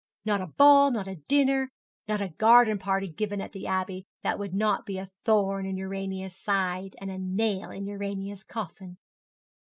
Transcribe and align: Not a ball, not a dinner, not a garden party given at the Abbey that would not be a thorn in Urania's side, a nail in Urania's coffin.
Not 0.25 0.41
a 0.41 0.47
ball, 0.47 0.89
not 0.89 1.07
a 1.07 1.17
dinner, 1.17 1.69
not 2.07 2.21
a 2.21 2.29
garden 2.29 2.79
party 2.79 3.07
given 3.07 3.39
at 3.39 3.51
the 3.51 3.67
Abbey 3.67 4.07
that 4.23 4.39
would 4.39 4.51
not 4.55 4.83
be 4.83 4.97
a 4.97 5.11
thorn 5.25 5.67
in 5.67 5.77
Urania's 5.77 6.35
side, 6.35 6.95
a 6.99 7.05
nail 7.19 7.69
in 7.69 7.85
Urania's 7.85 8.43
coffin. 8.43 8.97